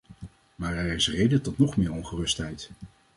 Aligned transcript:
Maar 0.55 0.73
er 0.75 0.93
is 0.93 1.09
reden 1.09 1.41
tot 1.41 1.57
nog 1.57 1.77
meer 1.77 1.91
ongerustheid. 1.91 2.69